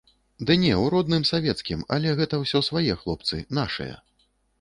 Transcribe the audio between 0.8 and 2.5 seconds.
у родным савецкім, але гэта